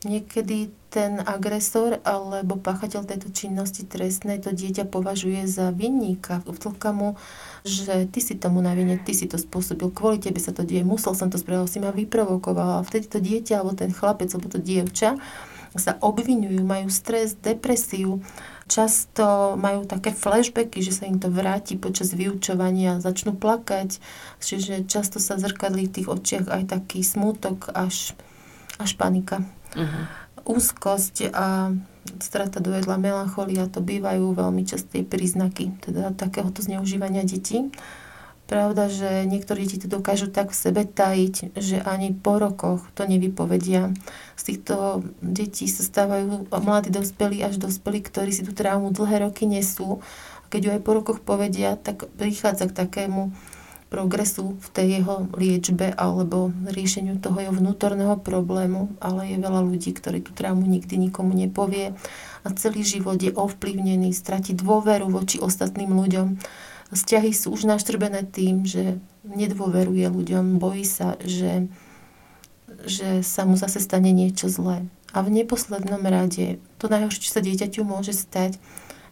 Niekedy 0.06 0.74
ten 0.88 1.20
agresor 1.20 2.00
alebo 2.08 2.56
páchateľ 2.56 3.04
tejto 3.04 3.30
činnosti 3.36 3.84
trestnej 3.84 4.40
to 4.40 4.56
dieťa 4.56 4.88
považuje 4.88 5.44
za 5.44 5.76
vinníka. 5.76 6.40
Vtlka 6.48 6.96
mu, 6.96 7.20
že 7.68 8.08
ty 8.08 8.24
si 8.24 8.40
tomu 8.40 8.64
na 8.64 8.72
vine, 8.72 8.96
ty 8.96 9.12
si 9.12 9.28
to 9.28 9.36
spôsobil, 9.36 9.92
kvôli 9.92 10.24
tebe 10.24 10.40
sa 10.40 10.56
to 10.56 10.64
deje, 10.64 10.88
musel 10.88 11.12
som 11.12 11.28
to 11.28 11.36
spraviť, 11.36 11.68
si 11.68 11.80
ma 11.84 11.92
vyprovokoval. 11.92 12.80
A 12.80 12.86
vtedy 12.88 13.12
to 13.12 13.20
dieťa 13.20 13.60
alebo 13.60 13.76
ten 13.76 13.92
chlapec 13.92 14.32
alebo 14.32 14.48
to 14.48 14.60
dievča 14.64 15.20
sa 15.78 15.94
obvinujú, 16.02 16.66
majú 16.66 16.90
stres, 16.90 17.38
depresiu, 17.38 18.24
často 18.66 19.54
majú 19.60 19.86
také 19.86 20.10
flashbacky, 20.10 20.82
že 20.82 20.96
sa 20.96 21.06
im 21.06 21.22
to 21.22 21.30
vráti 21.30 21.78
počas 21.78 22.18
vyučovania, 22.18 22.98
začnú 22.98 23.38
plakať, 23.38 24.02
čiže 24.42 24.90
často 24.90 25.22
sa 25.22 25.38
zrkadlí 25.38 25.86
v 25.92 25.96
tých 26.02 26.08
očiach 26.10 26.50
aj 26.50 26.64
taký 26.74 27.06
smutok 27.06 27.70
až, 27.78 28.18
až 28.82 28.98
panika. 28.98 29.46
Uh-huh 29.78 30.27
úzkosť 30.48 31.36
a 31.36 31.76
strata 32.24 32.64
dojedla, 32.64 32.96
melancholia, 32.96 33.68
to 33.68 33.84
bývajú 33.84 34.32
veľmi 34.32 34.64
časté 34.64 35.04
príznaky 35.04 35.76
teda 35.84 36.16
takéhoto 36.16 36.64
zneužívania 36.64 37.28
detí. 37.28 37.68
Pravda, 38.48 38.88
že 38.88 39.28
niektorí 39.28 39.68
deti 39.68 39.84
to 39.84 39.92
dokážu 39.92 40.32
tak 40.32 40.56
v 40.56 40.62
sebe 40.64 40.88
tajiť, 40.88 41.60
že 41.60 41.84
ani 41.84 42.16
po 42.16 42.40
rokoch 42.40 42.80
to 42.96 43.04
nevypovedia. 43.04 43.92
Z 44.40 44.56
týchto 44.56 45.04
detí 45.20 45.68
sa 45.68 45.84
stávajú 45.84 46.48
mladí 46.48 46.88
dospelí 46.88 47.44
až 47.44 47.60
dospelí, 47.60 48.00
ktorí 48.00 48.32
si 48.32 48.48
tú 48.48 48.56
traumu 48.56 48.96
dlhé 48.96 49.28
roky 49.28 49.44
nesú. 49.44 50.00
A 50.42 50.46
keď 50.48 50.60
ju 50.64 50.70
aj 50.80 50.82
po 50.88 50.92
rokoch 50.96 51.20
povedia, 51.20 51.76
tak 51.76 52.08
prichádza 52.16 52.72
k 52.72 52.88
takému 52.88 53.36
progresu 53.88 54.60
v 54.60 54.68
tej 54.76 54.88
jeho 55.00 55.32
liečbe 55.32 55.96
alebo 55.96 56.52
riešeniu 56.68 57.24
toho 57.24 57.40
jeho 57.40 57.56
vnútorného 57.56 58.20
problému, 58.20 58.92
ale 59.00 59.32
je 59.32 59.38
veľa 59.40 59.62
ľudí, 59.64 59.96
ktorí 59.96 60.20
tú 60.28 60.36
traumu 60.36 60.68
nikdy 60.68 61.00
nikomu 61.00 61.32
nepovie 61.32 61.96
a 62.44 62.48
celý 62.56 62.84
život 62.84 63.16
je 63.20 63.32
ovplyvnený, 63.32 64.12
stratí 64.12 64.52
dôveru 64.52 65.08
voči 65.08 65.40
ostatným 65.40 65.96
ľuďom. 65.96 66.40
Vzťahy 66.92 67.32
sú 67.36 67.52
už 67.56 67.68
naštrbené 67.68 68.28
tým, 68.28 68.64
že 68.64 69.00
nedôveruje 69.28 70.08
ľuďom, 70.08 70.60
bojí 70.60 70.88
sa, 70.88 71.20
že, 71.20 71.68
že 72.88 73.24
sa 73.24 73.44
mu 73.44 73.60
zase 73.60 73.84
stane 73.84 74.12
niečo 74.16 74.48
zlé. 74.48 74.88
A 75.16 75.24
v 75.24 75.32
neposlednom 75.32 76.04
rade, 76.04 76.60
to 76.80 76.92
najhoršie, 76.92 77.24
čo 77.24 77.32
sa 77.36 77.44
dieťaťu 77.44 77.82
môže 77.84 78.12
stať, 78.16 78.60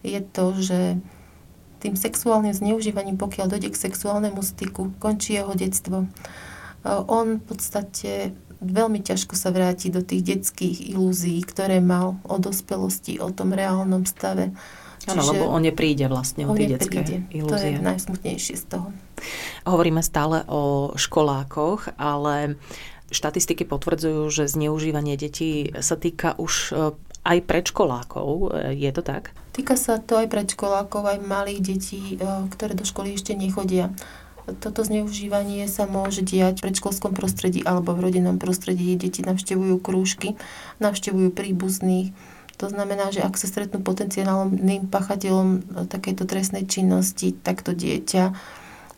je 0.03 0.19
to, 0.21 0.45
že 0.59 0.79
tým 1.85 1.93
sexuálnym 1.93 2.57
zneužívaním, 2.57 3.21
pokiaľ 3.21 3.45
dojde 3.53 3.69
k 3.69 3.83
sexuálnemu 3.85 4.41
styku, 4.41 4.97
končí 4.97 5.37
jeho 5.37 5.53
detstvo. 5.53 6.03
E, 6.03 6.07
on 6.89 7.37
v 7.37 7.43
podstate 7.45 8.33
veľmi 8.57 9.05
ťažko 9.05 9.37
sa 9.37 9.53
vráti 9.53 9.93
do 9.93 10.01
tých 10.01 10.25
detských 10.25 10.97
ilúzií, 10.97 11.45
ktoré 11.45 11.77
mal 11.77 12.17
o 12.25 12.41
dospelosti, 12.41 13.21
o 13.21 13.29
tom 13.29 13.53
reálnom 13.53 14.09
stave. 14.09 14.49
Áno, 15.05 15.21
lebo 15.21 15.53
on 15.53 15.61
nepríde 15.61 16.09
vlastne 16.09 16.49
o 16.49 16.57
tie 16.57 16.65
detské 16.65 17.29
ilúzie. 17.29 17.77
To 17.77 17.77
je 17.77 17.85
najsmutnejšie 17.85 18.55
z 18.57 18.65
toho. 18.65 18.89
Hovoríme 19.69 20.01
stále 20.01 20.41
o 20.49 20.89
školákoch, 20.97 21.93
ale 22.01 22.57
štatistiky 23.13 23.69
potvrdzujú, 23.69 24.33
že 24.33 24.49
zneužívanie 24.49 25.13
detí 25.13 25.69
sa 25.77 25.93
týka 25.93 26.33
už 26.41 26.53
e, 26.73 26.73
aj 27.25 27.43
predškolákov. 27.49 28.27
E, 28.53 28.77
je 28.77 28.91
to 28.93 29.01
tak? 29.01 29.33
Týka 29.51 29.73
sa 29.75 29.97
to 29.97 30.21
aj 30.21 30.29
predškolákov, 30.29 31.03
aj 31.09 31.19
malých 31.25 31.61
detí, 31.65 32.15
e, 32.15 32.17
ktoré 32.53 32.77
do 32.77 32.85
školy 32.85 33.17
ešte 33.17 33.33
nechodia. 33.33 33.89
Toto 34.45 34.85
zneužívanie 34.85 35.65
sa 35.65 35.89
môže 35.89 36.21
diať 36.21 36.61
v 36.61 36.69
predškolskom 36.69 37.17
prostredí 37.17 37.65
alebo 37.65 37.97
v 37.97 38.09
rodinnom 38.09 38.37
prostredí. 38.37 38.93
Deti 38.93 39.25
navštevujú 39.25 39.81
krúžky, 39.81 40.37
navštevujú 40.77 41.33
príbuzných. 41.33 42.13
To 42.61 42.69
znamená, 42.69 43.09
že 43.09 43.25
ak 43.25 43.35
sa 43.35 43.49
stretnú 43.49 43.81
potenciálnym 43.81 44.87
pachateľom 44.93 45.47
e, 45.49 45.59
takejto 45.89 46.23
trestnej 46.29 46.69
činnosti, 46.69 47.33
tak 47.33 47.65
to 47.65 47.73
dieťa, 47.73 48.37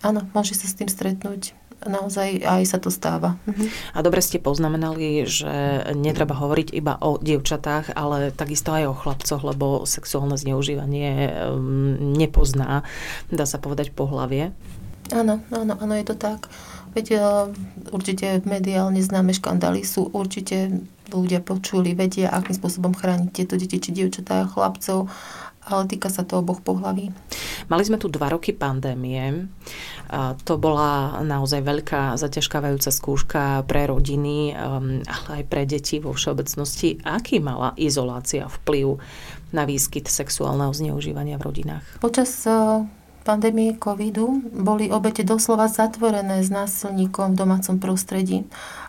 áno, 0.04 0.28
môže 0.36 0.54
sa 0.54 0.68
s 0.68 0.76
tým 0.76 0.92
stretnúť 0.92 1.56
naozaj 1.86 2.42
aj 2.42 2.64
sa 2.66 2.78
to 2.82 2.90
stáva. 2.90 3.38
Mhm. 3.46 3.66
A 3.94 4.00
dobre 4.02 4.24
ste 4.24 4.42
poznamenali, 4.42 5.28
že 5.30 5.86
netreba 5.94 6.34
hovoriť 6.34 6.74
iba 6.74 6.98
o 6.98 7.22
dievčatách, 7.22 7.94
ale 7.94 8.34
takisto 8.34 8.74
aj 8.74 8.84
o 8.90 8.98
chlapcoch, 8.98 9.42
lebo 9.46 9.86
sexuálne 9.86 10.40
zneužívanie 10.40 11.30
mm, 11.54 12.18
nepozná, 12.18 12.82
dá 13.30 13.46
sa 13.46 13.62
povedať, 13.62 13.94
pohlavie. 13.94 14.56
Áno, 15.14 15.40
áno, 15.54 15.74
áno, 15.80 15.94
je 15.96 16.06
to 16.08 16.16
tak. 16.20 16.52
Veď 16.92 17.08
e, 17.16 17.20
určite 17.96 18.44
mediálne 18.44 19.00
známe 19.00 19.32
škandály 19.32 19.88
sú 19.88 20.12
určite 20.12 20.84
ľudia 21.08 21.40
počuli, 21.40 21.96
vedia, 21.96 22.28
akým 22.28 22.56
spôsobom 22.58 22.92
chrániť 22.92 23.30
tieto 23.32 23.56
deti, 23.56 23.80
či 23.80 23.96
dievčatá 23.96 24.44
a 24.44 24.50
chlapcov 24.50 25.08
ale 25.68 25.84
týka 25.92 26.08
sa 26.08 26.24
to 26.24 26.40
oboch 26.40 26.64
pohlaví. 26.64 27.12
Mali 27.68 27.84
sme 27.84 28.00
tu 28.00 28.08
dva 28.08 28.32
roky 28.32 28.56
pandémie. 28.56 29.52
To 30.48 30.54
bola 30.56 31.20
naozaj 31.22 31.60
veľká 31.60 32.16
zaťažkávajúca 32.16 32.92
skúška 32.96 33.44
pre 33.68 33.92
rodiny, 33.92 34.56
um, 34.56 35.04
ale 35.04 35.28
aj 35.40 35.44
pre 35.52 35.68
deti 35.68 36.00
vo 36.00 36.16
všeobecnosti. 36.16 37.04
Aký 37.04 37.44
mala 37.44 37.76
izolácia 37.76 38.48
vplyv 38.48 39.04
na 39.52 39.68
výskyt 39.68 40.08
sexuálneho 40.08 40.72
zneužívania 40.72 41.36
v 41.36 41.46
rodinách? 41.52 41.84
Počas 42.00 42.48
uh, 42.48 42.88
pandémie 43.28 43.76
covidu 43.76 44.40
boli 44.56 44.88
obete 44.88 45.28
doslova 45.28 45.68
zatvorené 45.68 46.40
s 46.40 46.48
násilníkom 46.48 47.36
v 47.36 47.40
domácom 47.44 47.76
prostredí. 47.76 48.48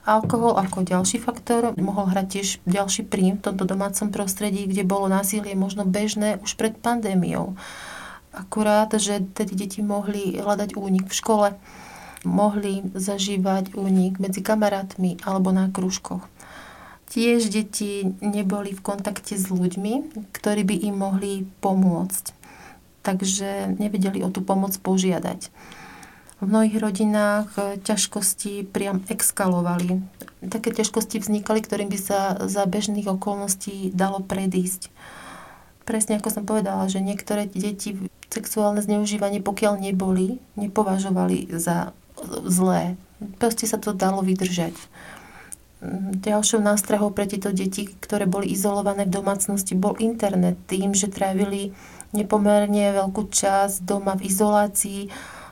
Alkohol 0.08 0.56
ako 0.56 0.88
ďalší 0.88 1.20
faktor 1.20 1.76
mohol 1.76 2.08
hrať 2.08 2.26
tiež 2.32 2.48
ďalší 2.64 3.12
príjm 3.12 3.36
v 3.36 3.52
tomto 3.52 3.68
domácom 3.68 4.08
prostredí, 4.08 4.64
kde 4.64 4.88
bolo 4.88 5.04
násilie 5.04 5.52
možno 5.52 5.84
bežné 5.84 6.40
už 6.40 6.56
pred 6.56 6.72
pandémiou. 6.80 7.52
Akurát, 8.32 8.88
že 8.96 9.20
tedy 9.36 9.52
deti 9.52 9.84
mohli 9.84 10.40
hľadať 10.40 10.80
únik 10.80 11.12
v 11.12 11.18
škole, 11.18 11.48
mohli 12.24 12.88
zažívať 12.96 13.76
únik 13.76 14.16
medzi 14.16 14.40
kamarátmi 14.40 15.20
alebo 15.28 15.52
na 15.52 15.68
krúžkoch. 15.68 16.24
Tiež 17.12 17.52
deti 17.52 18.08
neboli 18.24 18.72
v 18.72 18.80
kontakte 18.80 19.36
s 19.36 19.52
ľuďmi, 19.52 20.24
ktorí 20.32 20.64
by 20.64 20.76
im 20.88 20.96
mohli 21.04 21.32
pomôcť. 21.60 22.32
Takže 23.04 23.76
nevedeli 23.76 24.24
o 24.24 24.32
tú 24.32 24.40
pomoc 24.40 24.72
požiadať. 24.80 25.52
V 26.38 26.47
mnohých 26.47 26.78
rodinách 26.78 27.50
ťažkosti 27.83 28.62
priam 28.71 29.02
exkalovali. 29.11 30.07
Také 30.38 30.71
ťažkosti 30.71 31.18
vznikali, 31.18 31.59
ktorým 31.59 31.90
by 31.90 31.99
sa 31.99 32.38
za 32.47 32.62
bežných 32.62 33.11
okolností 33.11 33.90
dalo 33.90 34.23
predísť. 34.23 34.95
Presne 35.83 36.23
ako 36.23 36.30
som 36.30 36.45
povedala, 36.47 36.87
že 36.87 37.02
niektoré 37.02 37.50
deti 37.50 37.99
sexuálne 38.30 38.78
zneužívanie, 38.78 39.42
pokiaľ 39.42 39.83
neboli, 39.83 40.38
nepovažovali 40.54 41.50
za 41.59 41.90
zlé. 42.47 42.95
Proste 43.42 43.66
sa 43.66 43.83
to 43.83 43.90
dalo 43.90 44.23
vydržať. 44.23 44.78
Ďalšou 46.23 46.62
nástrahou 46.62 47.11
pre 47.11 47.26
tieto 47.26 47.50
deti, 47.50 47.90
ktoré 47.99 48.30
boli 48.30 48.54
izolované 48.54 49.11
v 49.11 49.14
domácnosti, 49.14 49.75
bol 49.75 49.99
internet. 49.99 50.54
Tým, 50.71 50.95
že 50.95 51.11
trávili 51.11 51.75
nepomerne 52.14 52.95
veľkú 52.95 53.26
časť 53.26 53.83
doma 53.83 54.14
v 54.14 54.30
izolácii, 54.30 55.02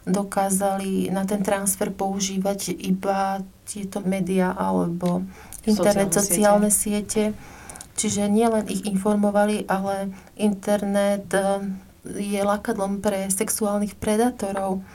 dokázali 0.07 1.11
na 1.11 1.27
ten 1.27 1.43
transfer 1.43 1.91
používať 1.91 2.73
iba 2.79 3.43
tieto 3.67 3.99
médiá 4.07 4.55
alebo 4.55 5.27
internet, 5.67 6.15
sociálne, 6.15 6.71
sociálne 6.71 6.71
siete. 6.71 7.35
siete. 7.35 7.55
Čiže 7.97 8.29
nielen 8.29 8.71
ich 8.71 8.87
informovali, 8.87 9.67
ale 9.67 10.15
internet 10.39 11.27
eh, 11.35 11.59
je 12.07 12.41
lakadlom 12.41 13.03
pre 13.03 13.27
sexuálnych 13.27 13.99
predátorov 13.99 14.87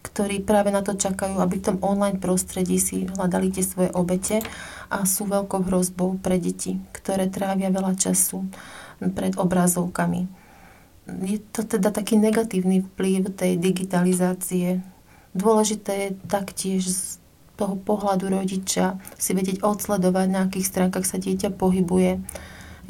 ktorí 0.00 0.40
práve 0.42 0.72
na 0.72 0.80
to 0.80 0.96
čakajú, 0.96 1.38
aby 1.38 1.60
v 1.60 1.66
tom 1.72 1.78
online 1.84 2.16
prostredí 2.16 2.80
si 2.80 3.04
hľadali 3.04 3.52
tie 3.52 3.60
svoje 3.60 3.92
obete 3.92 4.40
a 4.88 5.04
sú 5.04 5.28
veľkou 5.28 5.68
hrozbou 5.68 6.16
pre 6.18 6.40
deti, 6.40 6.80
ktoré 6.96 7.28
trávia 7.28 7.68
veľa 7.68 7.94
času 8.00 8.48
pred 9.12 9.36
obrazovkami. 9.36 10.39
Je 11.24 11.38
to 11.52 11.66
teda 11.66 11.90
taký 11.90 12.16
negatívny 12.16 12.86
vplyv 12.92 13.34
tej 13.34 13.58
digitalizácie. 13.58 14.80
Dôležité 15.34 15.92
je 15.92 16.10
taktiež 16.26 16.82
z 16.86 17.00
toho 17.54 17.76
pohľadu 17.76 18.32
rodiča 18.32 18.96
si 19.20 19.36
vedieť 19.36 19.60
odsledovať, 19.60 20.26
na 20.32 20.48
akých 20.48 20.66
stránkach 20.66 21.04
sa 21.04 21.20
dieťa 21.20 21.54
pohybuje. 21.54 22.22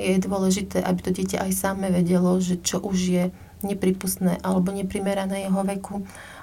Je 0.01 0.17
dôležité, 0.23 0.81
aby 0.81 1.01
to 1.03 1.11
dieťa 1.13 1.45
aj 1.45 1.53
samé 1.53 1.93
vedelo, 1.93 2.39
že 2.41 2.63
čo 2.63 2.81
už 2.81 2.99
je 2.99 3.25
nepripustné 3.61 4.41
alebo 4.41 4.73
neprimerané 4.73 5.45
jeho 5.45 5.61
veku 5.61 6.01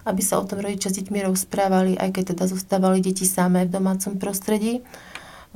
aby 0.08 0.22
sa 0.24 0.40
o 0.40 0.48
tom 0.48 0.64
rodičia 0.64 0.88
s 0.88 1.04
deťmi 1.04 1.20
rozprávali, 1.28 2.00
aj 2.00 2.16
keď 2.16 2.24
teda 2.34 2.46
zostávali 2.48 3.04
deti 3.04 3.28
samé 3.28 3.68
v 3.68 3.76
domácom 3.76 4.16
prostredí. 4.16 4.80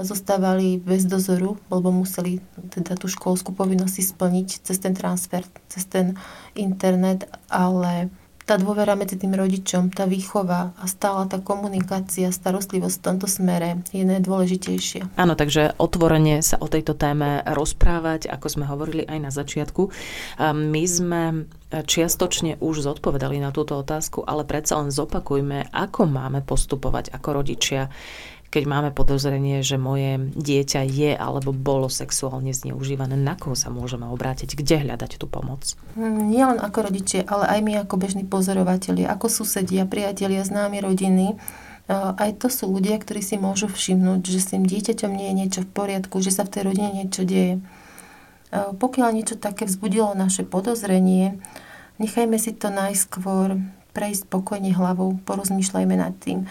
Zostávali 0.02 0.82
bez 0.82 1.06
dozoru, 1.06 1.62
lebo 1.70 1.94
museli 1.94 2.42
teda 2.74 2.98
tú 2.98 3.06
školskú 3.06 3.54
povinnosť 3.54 4.02
splniť 4.02 4.66
cez 4.66 4.78
ten 4.82 4.98
transfer, 4.98 5.46
cez 5.70 5.86
ten 5.86 6.18
internet, 6.58 7.30
ale 7.48 8.10
tá 8.42 8.58
dôvera 8.58 8.98
medzi 8.98 9.16
tým 9.16 9.38
rodičom, 9.38 9.94
tá 9.94 10.10
výchova 10.10 10.74
a 10.76 10.84
stála 10.90 11.30
tá 11.30 11.40
komunikácia, 11.40 12.34
starostlivosť 12.34 12.96
v 12.98 13.06
tomto 13.06 13.28
smere 13.30 13.80
je 13.94 14.02
najdôležitejšia. 14.02 15.14
Áno, 15.16 15.38
takže 15.38 15.78
otvorene 15.78 16.42
sa 16.42 16.58
o 16.60 16.68
tejto 16.68 16.98
téme 16.98 17.46
rozprávať, 17.46 18.28
ako 18.28 18.48
sme 18.50 18.66
hovorili 18.68 19.06
aj 19.06 19.20
na 19.22 19.32
začiatku. 19.32 19.94
My 20.58 20.84
sme 20.84 21.48
čiastočne 21.72 22.60
už 22.60 22.84
zodpovedali 22.84 23.40
na 23.40 23.54
túto 23.56 23.78
otázku, 23.78 24.26
ale 24.26 24.44
predsa 24.44 24.84
len 24.84 24.92
zopakujme, 24.92 25.72
ako 25.72 26.10
máme 26.10 26.44
postupovať 26.44 27.14
ako 27.14 27.30
rodičia 27.32 27.88
keď 28.52 28.64
máme 28.68 28.90
podozrenie, 28.92 29.64
že 29.64 29.80
moje 29.80 30.20
dieťa 30.36 30.84
je 30.84 31.16
alebo 31.16 31.56
bolo 31.56 31.88
sexuálne 31.88 32.52
zneužívané, 32.52 33.16
na 33.16 33.40
koho 33.40 33.56
sa 33.56 33.72
môžeme 33.72 34.04
obrátiť, 34.12 34.60
kde 34.60 34.84
hľadať 34.84 35.16
tú 35.16 35.32
pomoc? 35.32 35.80
Mm, 35.96 36.28
nie 36.28 36.44
len 36.44 36.60
ako 36.60 36.92
rodičia, 36.92 37.24
ale 37.24 37.48
aj 37.48 37.60
my 37.64 37.74
ako 37.88 37.96
bežní 37.96 38.28
pozorovateľi, 38.28 39.08
ako 39.08 39.32
susedia, 39.32 39.88
priatelia, 39.88 40.44
známi 40.44 40.84
rodiny. 40.84 41.40
Aj 41.92 42.32
to 42.40 42.48
sú 42.52 42.72
ľudia, 42.72 43.00
ktorí 43.00 43.24
si 43.24 43.40
môžu 43.40 43.72
všimnúť, 43.72 44.22
že 44.24 44.40
s 44.40 44.50
tým 44.56 44.64
dieťaťom 44.68 45.12
nie 45.12 45.28
je 45.32 45.38
niečo 45.44 45.62
v 45.64 45.72
poriadku, 45.72 46.20
že 46.24 46.32
sa 46.32 46.44
v 46.44 46.52
tej 46.52 46.62
rodine 46.72 46.92
niečo 46.92 47.24
deje. 47.24 47.60
Pokiaľ 48.52 49.10
niečo 49.16 49.36
také 49.40 49.64
vzbudilo 49.64 50.12
naše 50.12 50.44
podozrenie, 50.44 51.40
nechajme 52.00 52.36
si 52.36 52.52
to 52.52 52.68
najskôr 52.72 53.60
prejsť 53.92 54.28
spokojne 54.28 54.72
hlavou, 54.72 55.20
porozmýšľajme 55.24 55.96
nad 55.96 56.16
tým 56.20 56.48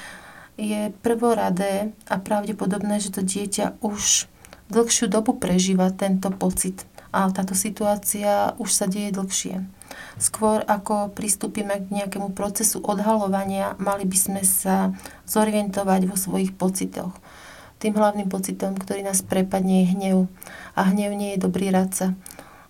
je 0.61 0.93
prvoradé 1.01 1.97
a 2.05 2.21
pravdepodobné, 2.21 3.01
že 3.01 3.17
to 3.17 3.25
dieťa 3.25 3.81
už 3.81 4.29
dlhšiu 4.69 5.09
dobu 5.09 5.33
prežíva 5.41 5.89
tento 5.89 6.29
pocit. 6.29 6.85
A 7.11 7.27
táto 7.33 7.57
situácia 7.59 8.55
už 8.61 8.71
sa 8.71 8.87
deje 8.87 9.11
dlhšie. 9.11 9.65
Skôr 10.21 10.63
ako 10.63 11.11
pristúpime 11.11 11.83
k 11.83 11.91
nejakému 11.91 12.37
procesu 12.37 12.79
odhalovania, 12.79 13.75
mali 13.83 14.07
by 14.07 14.19
sme 14.21 14.43
sa 14.47 14.95
zorientovať 15.27 16.07
vo 16.07 16.15
svojich 16.15 16.55
pocitoch. 16.55 17.11
Tým 17.81 17.97
hlavným 17.97 18.29
pocitom, 18.29 18.77
ktorý 18.77 19.03
nás 19.03 19.25
prepadne, 19.25 19.83
je 19.83 19.91
hnev. 19.97 20.19
A 20.77 20.93
hnev 20.93 21.17
nie 21.17 21.35
je 21.35 21.43
dobrý 21.43 21.73
radca. 21.73 22.15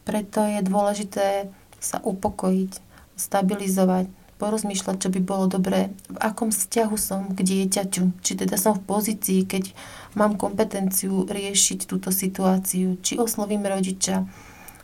Preto 0.07 0.47
je 0.47 0.63
dôležité 0.65 1.51
sa 1.83 1.99
upokojiť, 2.01 2.79
stabilizovať, 3.19 4.07
porozmýšľať, 4.41 4.97
čo 4.97 5.09
by 5.13 5.21
bolo 5.21 5.45
dobré, 5.45 5.93
v 6.09 6.19
akom 6.19 6.49
vzťahu 6.49 6.97
som 6.97 7.29
k 7.37 7.45
dieťaťu. 7.45 8.25
Či 8.25 8.33
teda 8.41 8.57
som 8.57 8.73
v 8.73 8.89
pozícii, 8.89 9.45
keď 9.45 9.77
mám 10.17 10.41
kompetenciu 10.41 11.29
riešiť 11.29 11.85
túto 11.85 12.09
situáciu, 12.09 12.97
či 13.05 13.21
oslovím 13.21 13.69
rodiča, 13.69 14.25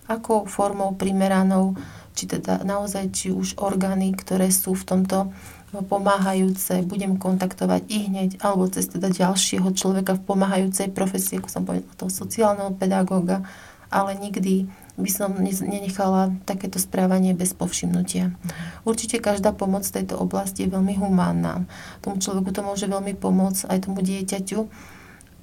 akou 0.07 0.45
formou 0.45 0.93
primeranou, 0.95 1.75
či 2.13 2.29
teda 2.29 2.63
naozaj, 2.63 3.11
či 3.17 3.33
už 3.33 3.57
orgány, 3.57 4.13
ktoré 4.13 4.53
sú 4.53 4.77
v 4.77 4.87
tomto 4.87 5.33
pomáhajúce, 5.77 6.87
budem 6.87 7.21
kontaktovať 7.21 7.83
i 7.91 7.99
hneď, 8.09 8.31
alebo 8.41 8.71
cez 8.71 8.89
teda 8.89 9.13
ďalšieho 9.13 9.69
človeka 9.77 10.17
v 10.17 10.25
pomáhajúcej 10.25 10.89
profesii, 10.95 11.43
ako 11.43 11.49
som 11.51 11.63
povedala, 11.67 11.99
toho 11.99 12.13
sociálneho 12.13 12.73
pedagóga, 12.73 13.45
ale 13.93 14.17
nikdy 14.17 14.71
by 14.97 15.11
som 15.13 15.37
nenechala 15.41 16.33
takéto 16.49 16.81
správanie 16.81 17.37
bez 17.37 17.53
povšimnutia. 17.53 18.33
Určite 18.89 19.21
každá 19.21 19.53
pomoc 19.53 19.85
v 19.85 20.03
tejto 20.03 20.17
oblasti 20.17 20.65
je 20.65 20.73
veľmi 20.73 20.97
humánna. 20.97 21.69
Tomu 22.01 22.17
človeku 22.17 22.51
to 22.53 22.65
môže 22.65 22.89
veľmi 22.89 23.13
pomôcť, 23.17 23.69
aj 23.69 23.79
tomu 23.85 24.01
dieťaťu, 24.01 24.61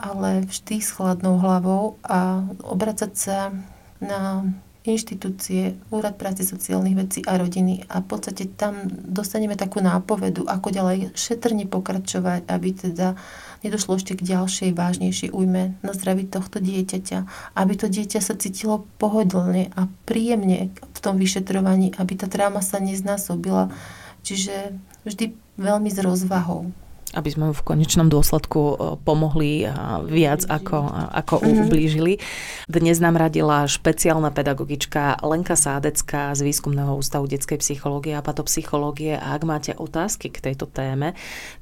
ale 0.01 0.43
vždy 0.49 0.75
s 0.81 0.89
chladnou 0.97 1.37
hlavou 1.37 2.01
a 2.01 2.41
obracať 2.65 3.11
sa 3.13 3.53
na 4.01 4.41
inštitúcie, 4.83 5.79
Úrad 5.95 6.19
práce 6.19 6.43
sociálnych 6.43 6.95
vecí 6.99 7.19
a 7.23 7.39
rodiny 7.39 7.87
a 7.87 8.03
v 8.03 8.07
podstate 8.07 8.51
tam 8.51 8.83
dostaneme 8.91 9.55
takú 9.55 9.79
nápovedu, 9.79 10.43
ako 10.43 10.75
ďalej 10.75 11.15
šetrne 11.15 11.63
pokračovať, 11.71 12.51
aby 12.51 12.69
teda 12.75 13.15
nedošlo 13.63 13.97
ešte 13.97 14.19
k 14.19 14.27
ďalšej 14.35 14.75
vážnejšej 14.75 15.29
újme 15.31 15.79
na 15.79 15.91
zdraví 15.95 16.27
tohto 16.27 16.59
dieťaťa, 16.59 17.25
aby 17.55 17.73
to 17.79 17.87
dieťa 17.87 18.19
sa 18.19 18.35
cítilo 18.35 18.85
pohodlne 18.99 19.71
a 19.73 19.87
príjemne 20.03 20.75
v 20.75 20.99
tom 20.99 21.15
vyšetrovaní, 21.17 21.95
aby 21.95 22.13
tá 22.19 22.27
tráma 22.27 22.59
sa 22.59 22.83
neznásobila. 22.83 23.71
Čiže 24.23 24.75
vždy 25.07 25.35
veľmi 25.57 25.89
s 25.89 25.99
rozvahou 25.99 26.82
aby 27.13 27.29
sme 27.29 27.49
mu 27.49 27.53
v 27.53 27.65
konečnom 27.65 28.09
dôsledku 28.09 28.61
e, 28.61 28.75
pomohli 29.01 29.65
viac 30.09 30.45
ako, 30.49 30.77
ako 31.13 31.35
mm-hmm. 31.39 31.61
ublížili. 31.65 32.13
Dnes 32.67 32.97
nám 32.99 33.17
radila 33.17 33.69
špeciálna 33.69 34.33
pedagogička 34.33 35.21
Lenka 35.23 35.55
Sádecká 35.55 36.33
z 36.33 36.41
Výskumného 36.43 36.97
ústavu 36.97 37.29
detskej 37.29 37.61
psychológie 37.61 38.17
a 38.17 38.25
patopsychológie 38.25 39.15
a 39.17 39.37
ak 39.37 39.43
máte 39.45 39.71
otázky 39.77 40.33
k 40.33 40.51
tejto 40.51 40.65
téme, 40.69 41.13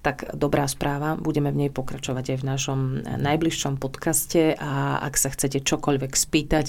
tak 0.01 0.31
dobrá 0.33 0.65
správa, 0.65 1.19
budeme 1.19 1.51
v 1.51 1.67
nej 1.67 1.71
pokračovať 1.71 2.35
aj 2.35 2.37
v 2.39 2.47
našom 2.47 2.79
najbližšom 3.19 3.77
podcaste 3.77 4.55
a 4.57 5.03
ak 5.03 5.15
sa 5.19 5.29
chcete 5.33 5.61
čokoľvek 5.61 6.13
spýtať, 6.15 6.65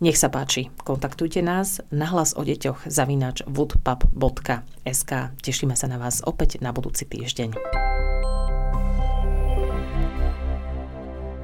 nech 0.00 0.16
sa 0.16 0.30
páči, 0.30 0.70
kontaktujte 0.82 1.42
nás 1.42 1.82
na 1.90 2.06
hlas 2.08 2.32
o 2.36 2.42
deťoch 2.46 2.86
zavinač 2.86 3.42
woodpub.sk. 3.48 5.10
Tešíme 5.40 5.74
sa 5.74 5.86
na 5.90 5.98
vás 5.98 6.22
opäť 6.24 6.62
na 6.62 6.70
budúci 6.70 7.08
týždeň. 7.08 7.89